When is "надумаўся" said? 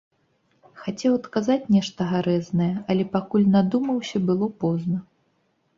3.59-4.17